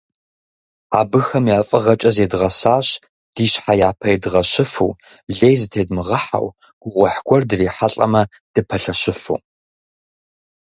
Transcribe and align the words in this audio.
Абыхэм 0.99 1.45
я 1.57 1.59
фӀыгъэкӀэ 1.67 2.11
зедгъэсащ 2.15 2.87
ди 3.35 3.45
щхьэ 3.51 3.73
япэ 3.89 4.07
идгъэщыфу, 4.15 4.97
лей 5.37 5.55
зытедмыгъэхьэу, 5.61 6.47
гугъуехь 6.81 7.19
гуэр 7.27 7.43
дрихьэлӀамэ, 7.49 8.21
дыпэлъэщыфу. 8.53 9.37